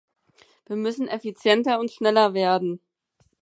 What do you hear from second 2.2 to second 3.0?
werden.